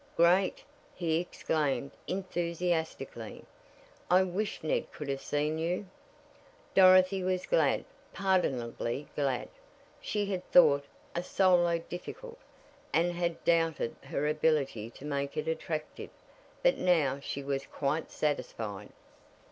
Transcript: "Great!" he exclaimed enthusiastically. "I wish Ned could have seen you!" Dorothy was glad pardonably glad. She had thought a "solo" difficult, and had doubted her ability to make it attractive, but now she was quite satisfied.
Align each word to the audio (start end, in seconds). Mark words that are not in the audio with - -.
"Great!" 0.17 0.63
he 0.95 1.19
exclaimed 1.19 1.91
enthusiastically. 2.07 3.43
"I 4.09 4.23
wish 4.23 4.63
Ned 4.63 4.91
could 4.91 5.07
have 5.09 5.21
seen 5.21 5.59
you!" 5.59 5.85
Dorothy 6.73 7.21
was 7.21 7.45
glad 7.45 7.85
pardonably 8.11 9.07
glad. 9.15 9.47
She 10.01 10.25
had 10.25 10.43
thought 10.51 10.85
a 11.13 11.21
"solo" 11.21 11.77
difficult, 11.77 12.39
and 12.91 13.11
had 13.11 13.43
doubted 13.43 13.95
her 14.05 14.27
ability 14.27 14.89
to 14.89 15.05
make 15.05 15.37
it 15.37 15.47
attractive, 15.47 16.09
but 16.63 16.79
now 16.79 17.19
she 17.19 17.43
was 17.43 17.67
quite 17.67 18.09
satisfied. 18.09 18.89